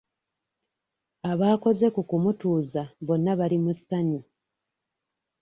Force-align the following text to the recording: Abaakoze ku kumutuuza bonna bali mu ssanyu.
Abaakoze 1.31 1.85
ku 1.95 2.01
kumutuuza 2.09 2.81
bonna 3.05 3.31
bali 3.39 3.57
mu 3.63 3.71
ssanyu. 3.77 4.21